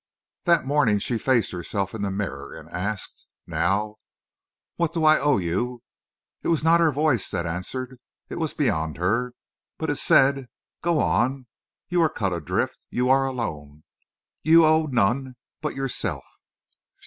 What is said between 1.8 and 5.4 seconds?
in the mirror and asked, "Now—what do I owe